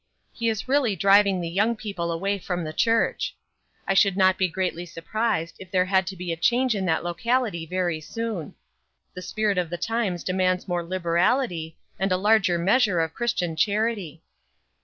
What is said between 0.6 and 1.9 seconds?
really driving the young